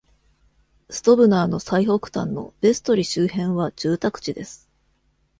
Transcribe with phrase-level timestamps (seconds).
[0.89, 4.67] ストヴナーの最北端のヴェストリ周辺は住宅地です。